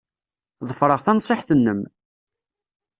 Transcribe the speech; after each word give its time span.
Ḍefreɣ 0.69 0.99
tanṣiḥt-nnem. 1.05 1.81